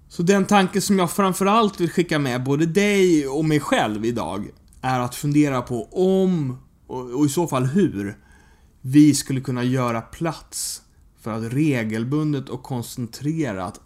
Så 0.08 0.24
den 0.24 0.46
tanke 0.46 0.82
som 0.82 1.00
jag 1.00 1.12
framförallt 1.12 1.82
vill 1.82 1.92
skicka 1.92 2.20
med 2.20 2.44
både 2.44 2.66
dig 2.66 3.28
och 3.28 3.46
mig 3.46 3.60
själv 3.60 4.06
idag 4.06 4.50
är 4.82 5.00
att 5.00 5.16
fundera 5.16 5.62
på 5.62 5.88
om, 5.92 6.58
och 6.88 7.26
i 7.26 7.30
så 7.30 7.48
fall 7.48 7.66
hur, 7.66 8.18
vi 8.82 9.14
skulle 9.14 9.42
kunna 9.42 9.64
göra 9.64 10.02
plats 10.02 10.82
för 11.20 11.32
att 11.32 11.54
regelbundet 11.54 12.50
och 12.50 12.64
koncentrerat 12.64 13.82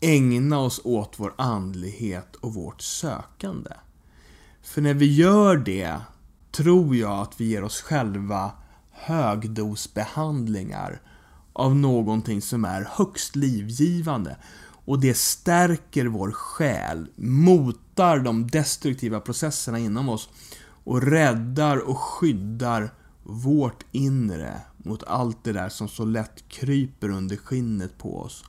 ägna 0.00 0.58
oss 0.58 0.80
åt 0.84 1.14
vår 1.16 1.34
andlighet 1.38 2.36
och 2.36 2.54
vårt 2.54 2.82
sökande. 2.82 3.70
För 4.62 4.82
när 4.82 4.94
vi 4.94 5.14
gör 5.14 5.56
det 5.56 6.00
tror 6.52 6.96
jag 6.96 7.20
att 7.20 7.40
vi 7.40 7.44
ger 7.44 7.64
oss 7.64 7.80
själva 7.80 8.52
högdosbehandlingar 8.90 11.02
av 11.52 11.76
någonting 11.76 12.42
som 12.42 12.64
är 12.64 12.88
högst 12.90 13.36
livgivande. 13.36 14.36
Och 14.84 15.00
det 15.00 15.16
stärker 15.16 16.06
vår 16.06 16.32
själ, 16.32 17.08
motar 17.16 18.18
de 18.18 18.46
destruktiva 18.46 19.20
processerna 19.20 19.78
inom 19.78 20.08
oss 20.08 20.28
och 20.84 21.02
räddar 21.02 21.88
och 21.88 21.98
skyddar 21.98 22.94
vårt 23.22 23.84
inre 23.92 24.60
mot 24.76 25.02
allt 25.02 25.44
det 25.44 25.52
där 25.52 25.68
som 25.68 25.88
så 25.88 26.04
lätt 26.04 26.48
kryper 26.48 27.08
under 27.08 27.36
skinnet 27.36 27.98
på 27.98 28.20
oss 28.20 28.44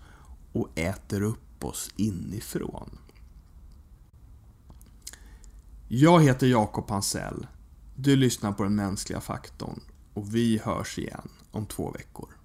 och 0.54 0.68
äter 0.76 1.22
upp 1.22 1.64
oss 1.64 1.92
inifrån. 1.96 2.98
Jag 5.88 6.24
heter 6.24 6.48
Jakob 6.48 6.90
Hansell. 6.90 7.48
Du 8.02 8.16
lyssnar 8.16 8.52
på 8.52 8.64
den 8.64 8.76
mänskliga 8.76 9.22
faktorn 9.22 9.80
och 10.14 10.36
vi 10.36 10.58
hörs 10.58 11.00
igen 11.00 11.30
om 11.52 11.66
två 11.66 11.92
veckor. 11.92 12.39